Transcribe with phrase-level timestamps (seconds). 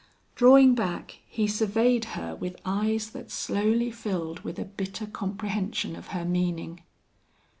[0.33, 6.07] Drawing back, he surveyed her with eyes that slowly filled with a bitter comprehension of
[6.07, 6.81] her meaning.